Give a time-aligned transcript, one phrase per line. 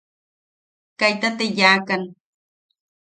[0.99, 2.01] Kaita te yaʼakan.